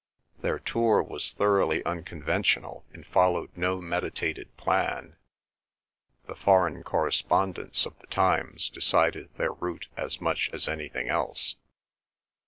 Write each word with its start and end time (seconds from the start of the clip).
Their 0.39 0.57
tour 0.57 1.03
was 1.03 1.33
thoroughly 1.33 1.85
unconventional, 1.85 2.83
and 2.91 3.05
followed 3.05 3.51
no 3.55 3.79
meditated 3.79 4.57
plan. 4.57 5.15
The 6.25 6.33
foreign 6.33 6.81
correspondents 6.81 7.85
of 7.85 7.99
the 7.99 8.07
Times 8.07 8.67
decided 8.69 9.29
their 9.35 9.51
route 9.53 9.89
as 9.95 10.19
much 10.19 10.49
as 10.53 10.67
anything 10.67 11.07
else. 11.07 11.55